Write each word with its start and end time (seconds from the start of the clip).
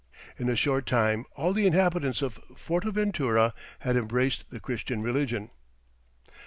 In 0.39 0.49
a 0.49 0.55
short 0.55 0.87
time 0.87 1.25
all 1.35 1.53
the 1.53 1.67
inhabitants 1.67 2.23
of 2.23 2.39
Fortaventura 2.57 3.53
had 3.81 3.95
embraced 3.95 4.45
the 4.49 4.59
Christian 4.59 5.03
religion. 5.03 5.51